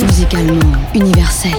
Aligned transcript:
Musicalement 0.00 0.60
universel. 0.94 1.52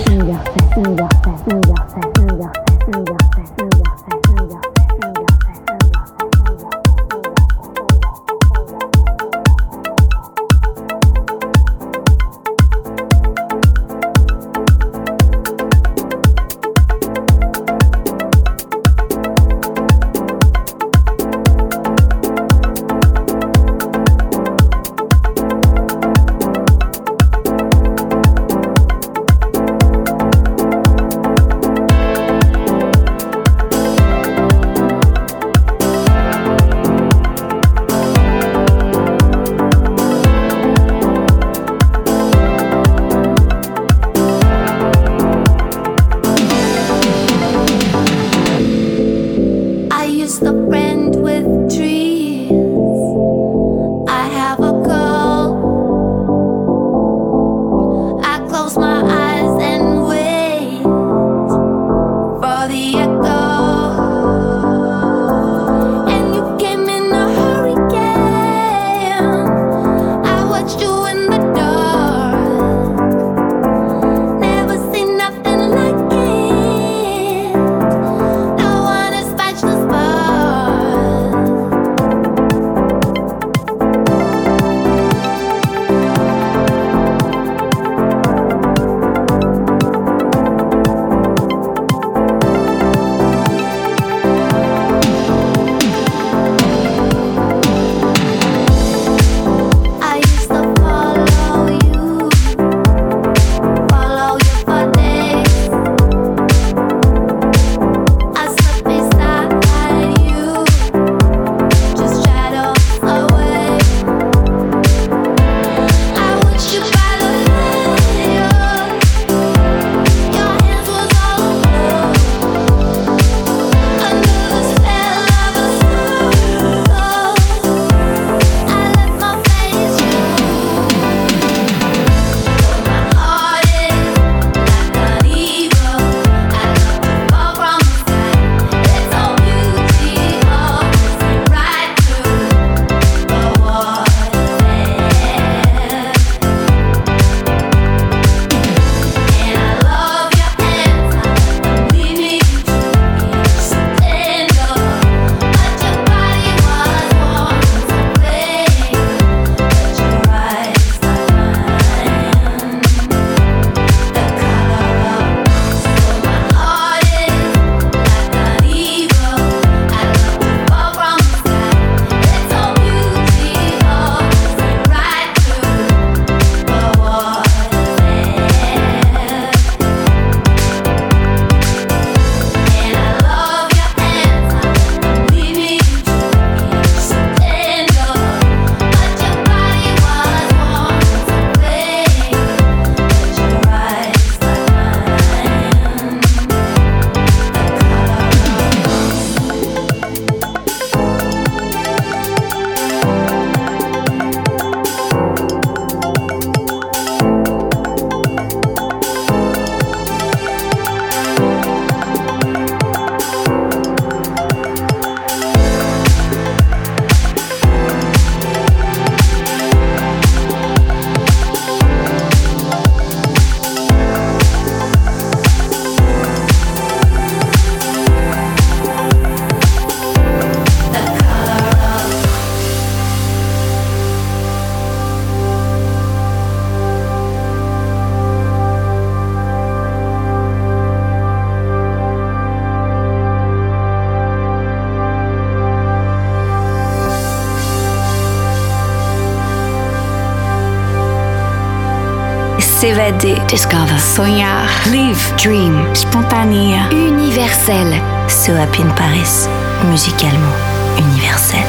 Discover. 253.48 253.98
Sonhar. 254.00 254.70
Live. 254.92 255.34
Dream. 255.38 255.76
Spontanea. 255.94 256.90
Universel. 256.92 257.92
So 258.28 258.54
in 258.54 258.90
Paris. 258.96 259.48
Musicalement 259.90 260.70
universel. 261.00 261.64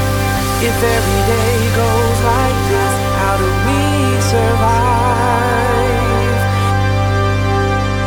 If 0.60 0.76
every 0.96 1.22
day 1.32 1.56
goes 1.80 2.18
like 2.32 2.58
this, 2.72 2.94
how 3.18 3.34
do 3.40 3.48
we 3.66 3.82
survive? 4.32 5.20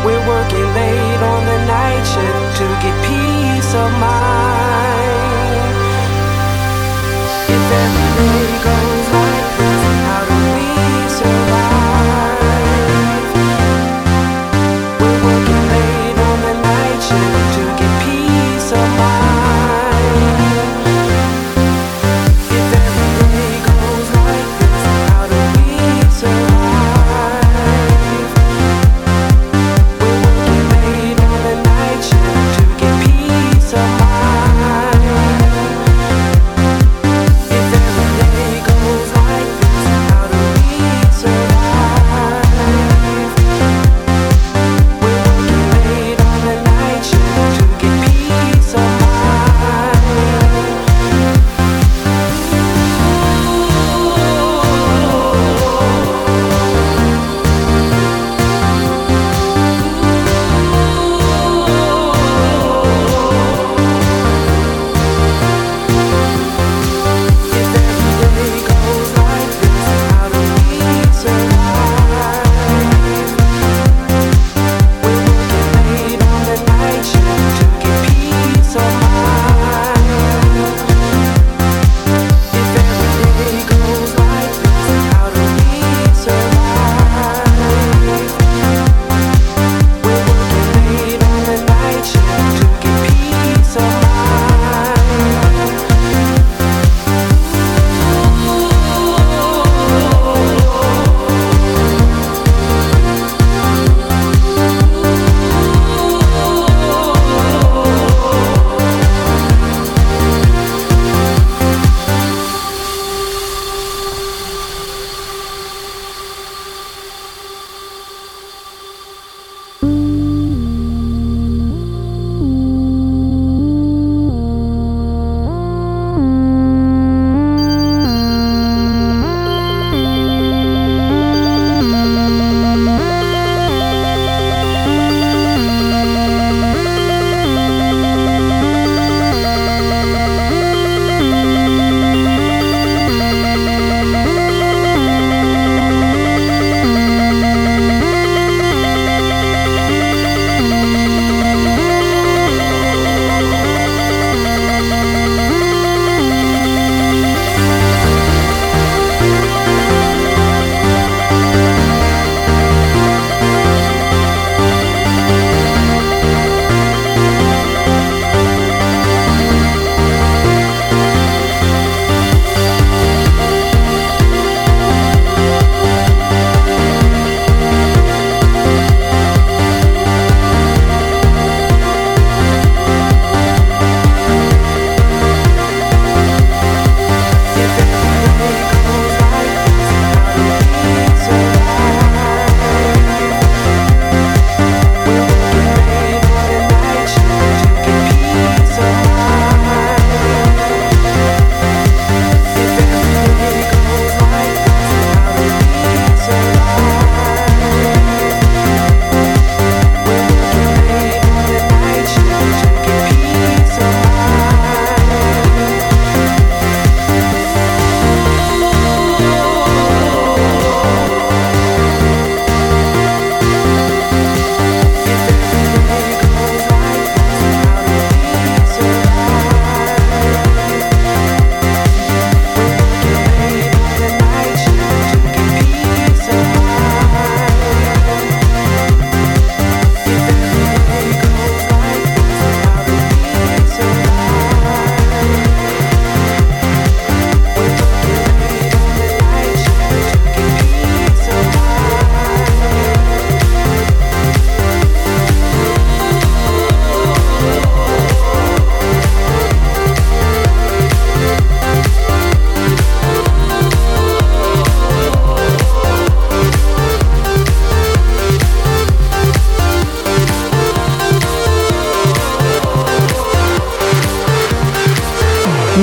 We're 0.06 0.26
working 0.28 0.68
late 0.78 1.22
on 1.34 1.42
the 1.50 1.60
night 1.66 2.06
to 2.60 2.66
get 2.84 2.96
peace 3.08 3.72
of 3.74 3.90
mind. 4.00 4.44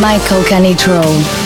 Michael 0.00 0.42
Canitrot. 0.45 1.39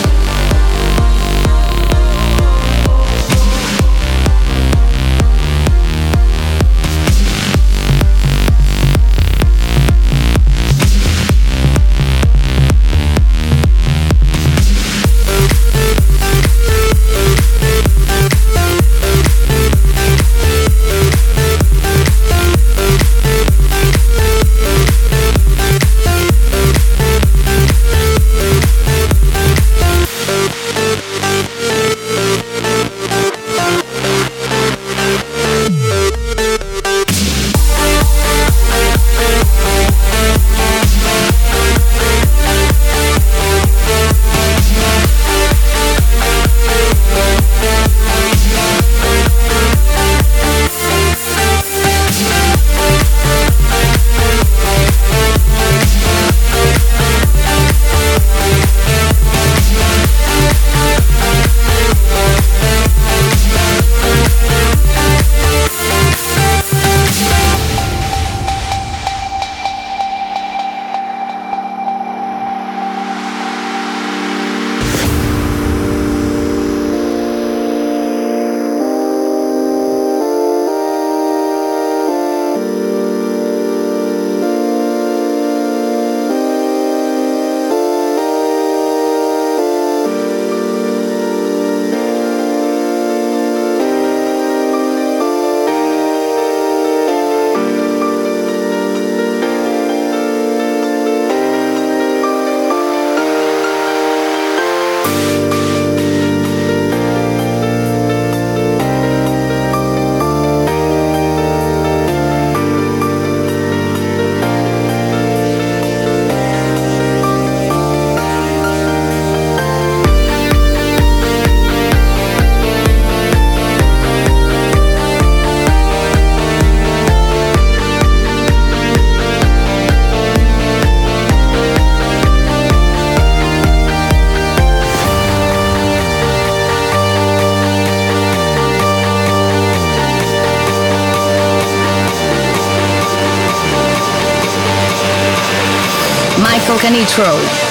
Nitro. 146.95 147.64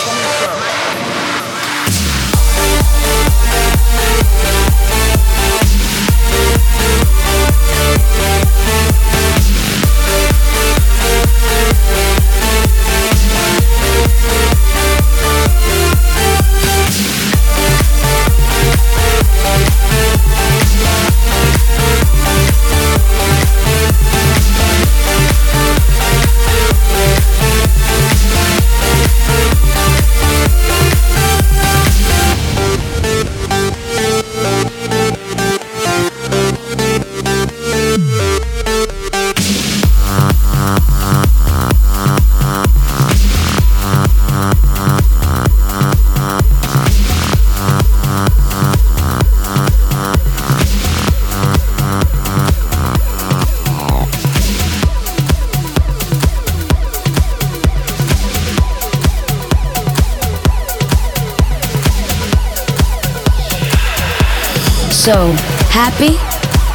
So, 65.05 65.33
happy 65.69 66.17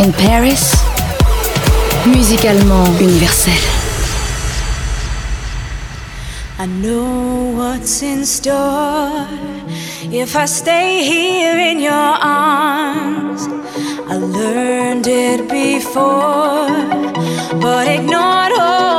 in 0.03 0.13
Paris 0.13 0.75
Musicalement 2.05 3.01
universel. 3.01 3.57
I 6.59 6.67
know 6.67 7.55
what's 7.57 8.03
in 8.03 8.23
store 8.27 9.25
if 10.13 10.35
I 10.35 10.45
stay 10.45 11.01
here 11.03 11.57
in 11.57 11.79
your 11.79 11.91
arms. 12.21 13.47
I 14.07 14.17
learned 14.17 15.07
it 15.07 15.49
before, 15.49 16.69
but 17.59 17.87
ignored 17.87 18.53
all. 18.59 18.98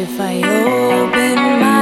If 0.00 0.20
I 0.20 0.36
open 0.36 1.34
my 1.60 1.77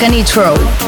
Michael 0.00 0.87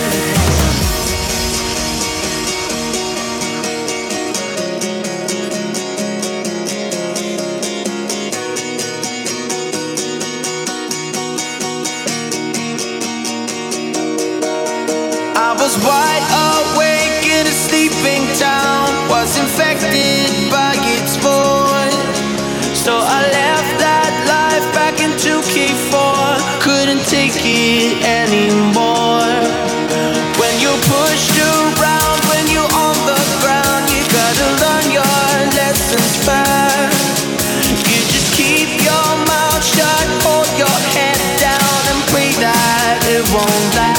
Won't 43.33 43.75
lie, 43.75 43.90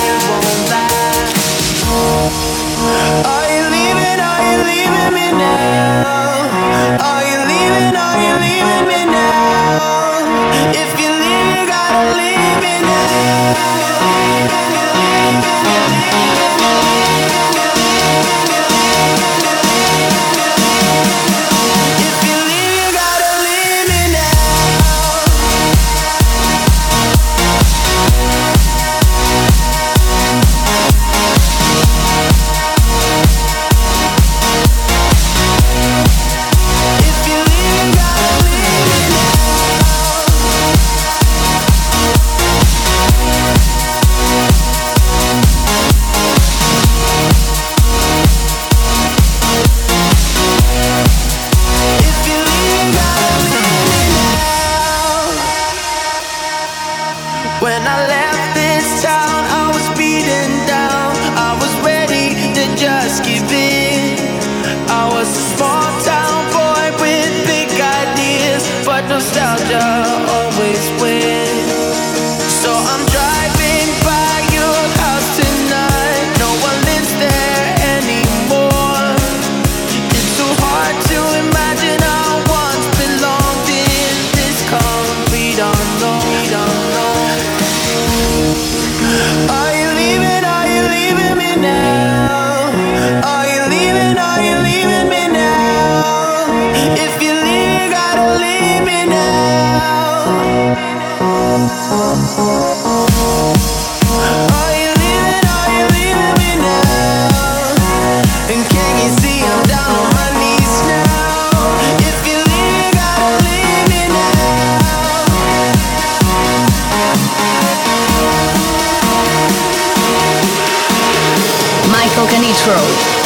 Michael 122.73 123.22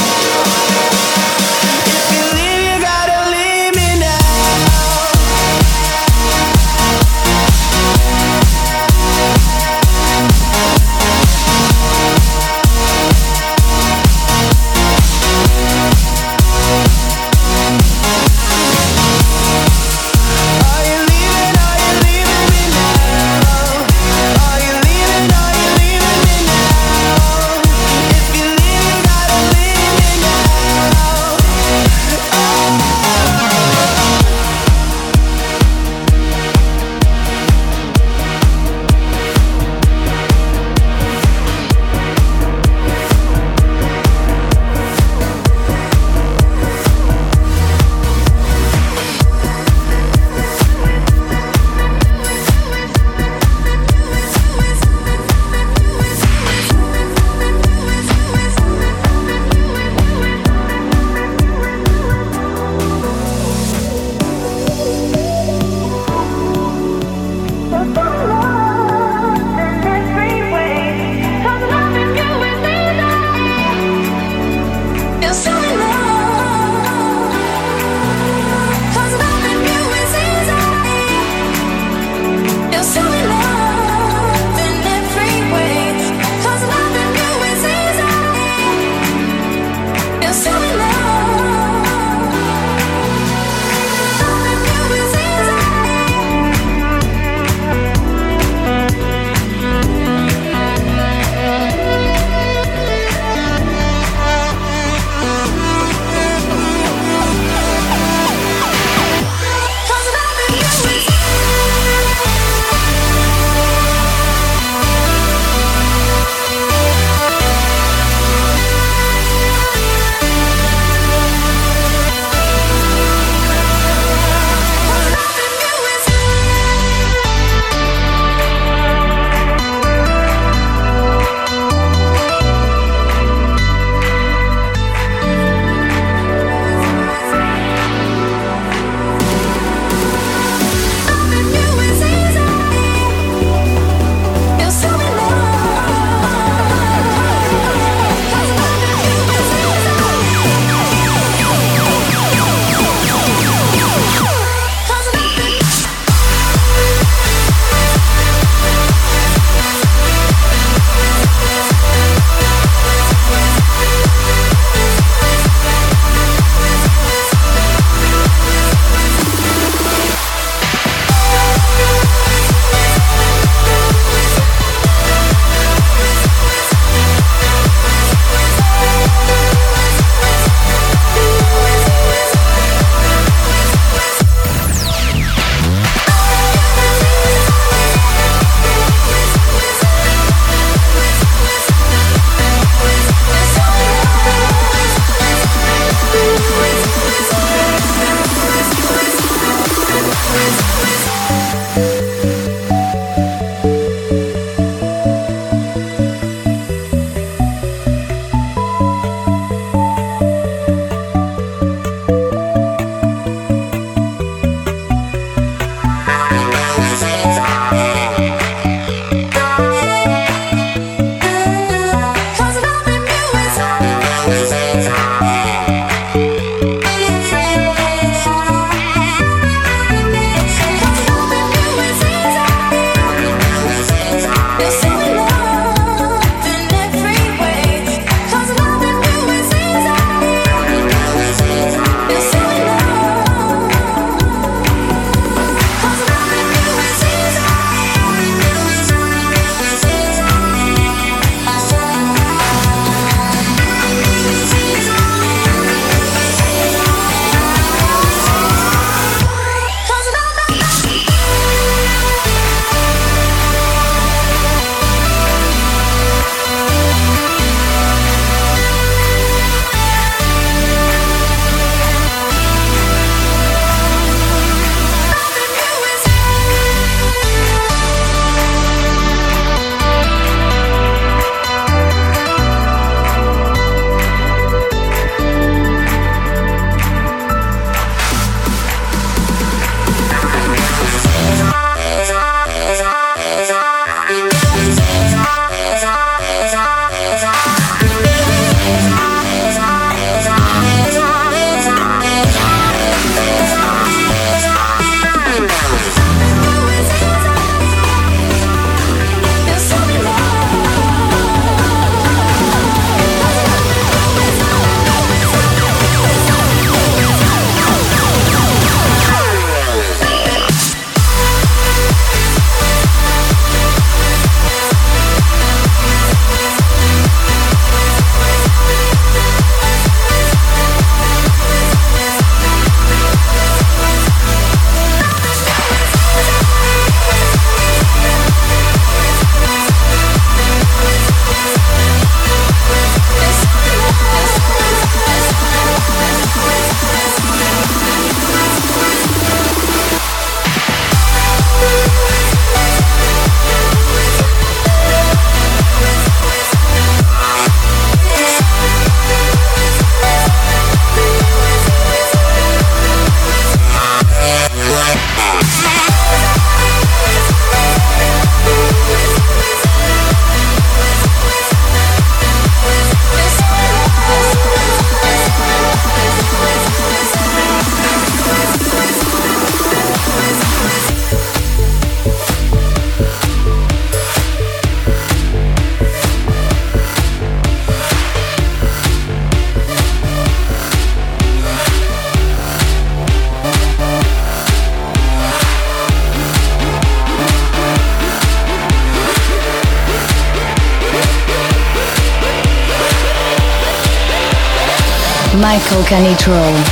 Michael 405.87 405.99
Canitrot 405.99 406.65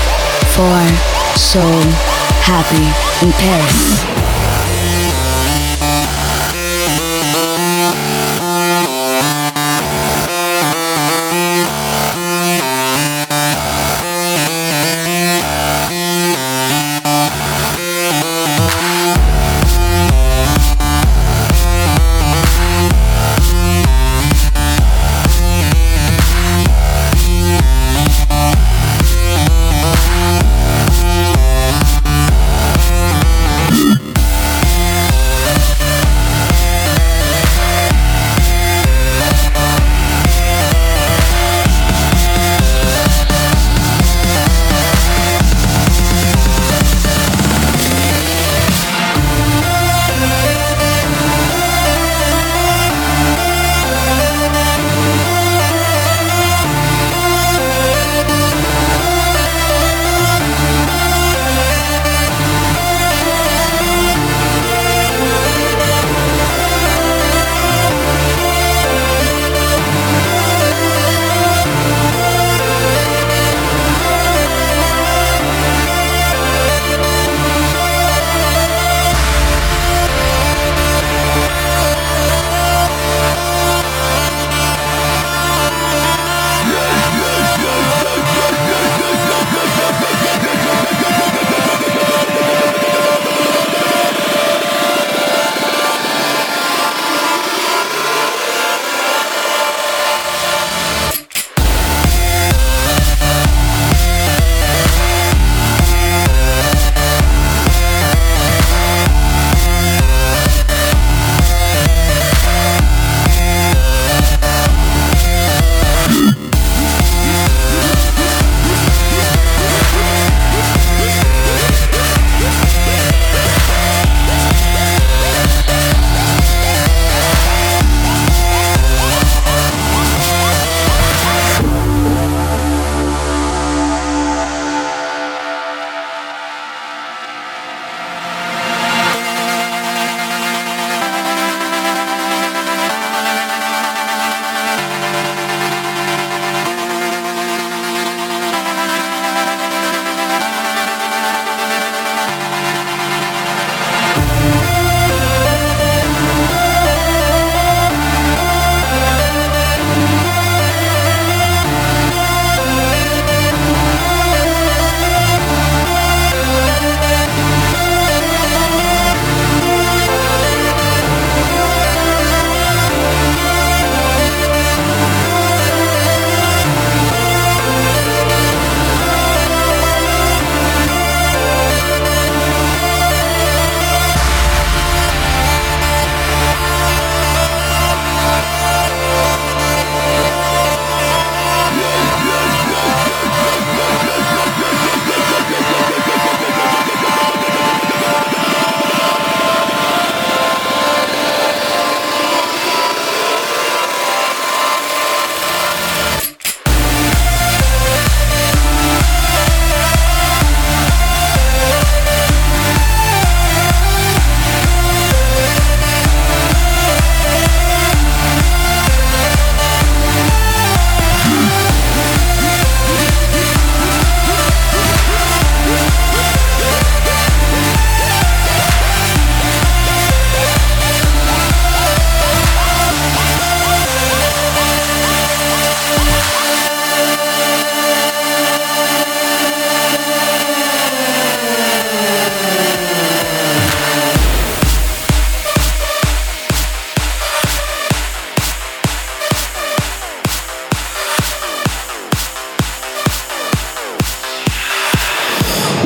for 0.54 1.38
So 1.38 1.60
Happy 2.42 3.24
in 3.24 3.32
Paris. 3.32 3.73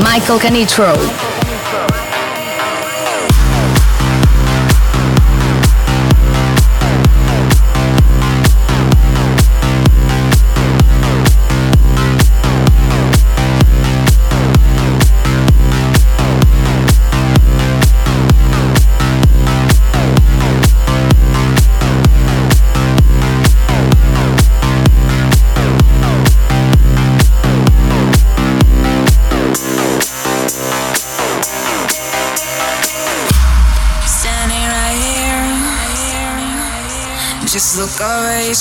Michael 0.03 0.39
Canitrot. 0.39 1.28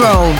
for 0.00 0.39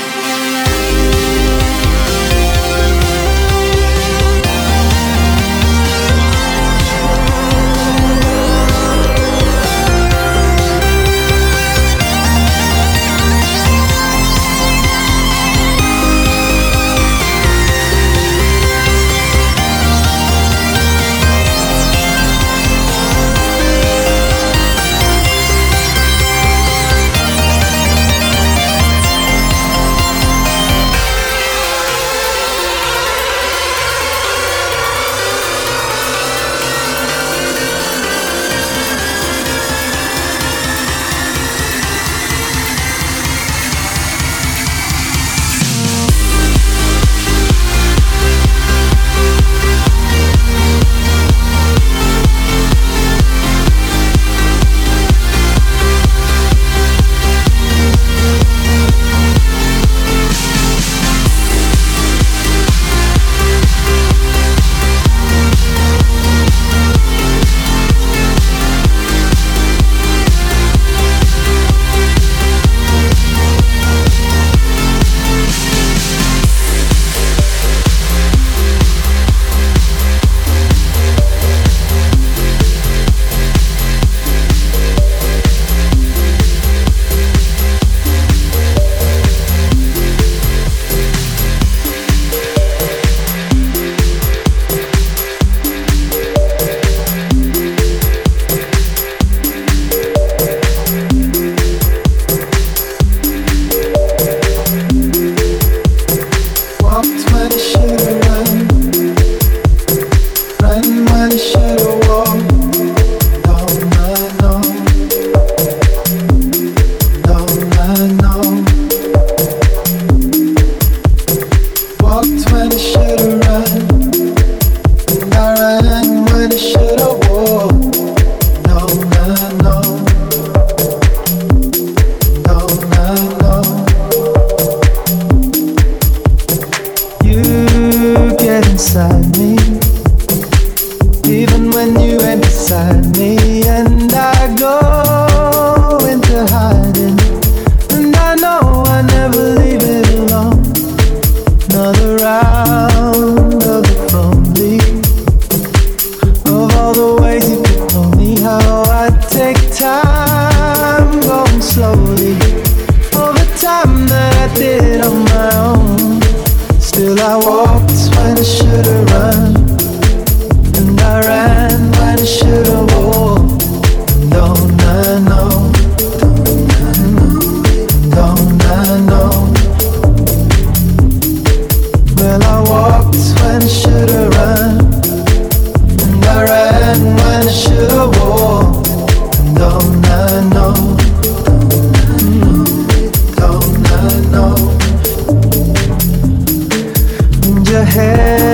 head 197.93 198.50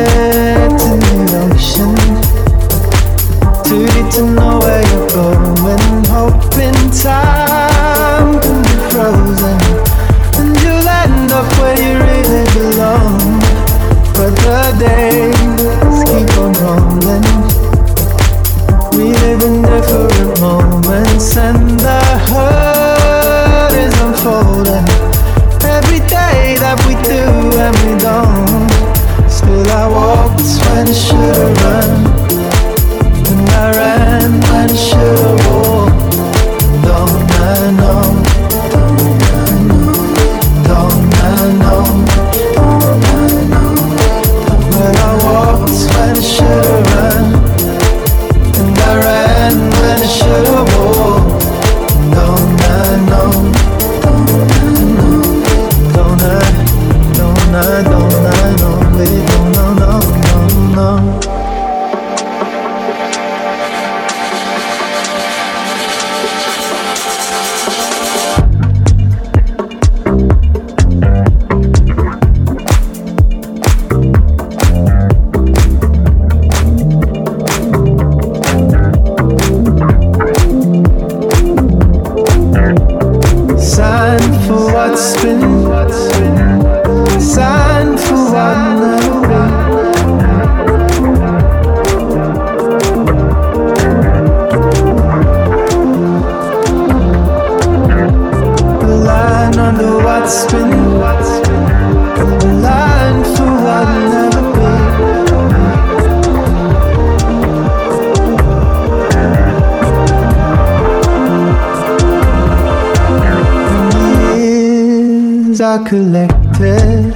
sins 115.58 115.62
are 115.62 115.84
collected. 115.88 117.14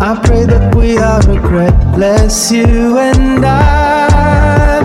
I 0.00 0.20
pray 0.24 0.44
that 0.44 0.74
we 0.74 0.96
are 0.96 1.20
regretless, 1.20 2.50
you 2.50 2.98
and 2.98 3.44
I. 3.44 4.80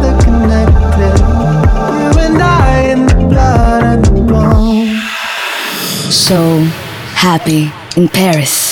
You 1.94 2.20
and 2.20 2.42
I. 2.42 2.68
So 6.10 6.60
happy 7.16 7.72
in 7.96 8.08
Paris. 8.10 8.67